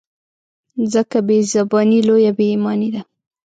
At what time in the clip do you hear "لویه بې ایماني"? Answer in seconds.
2.07-2.89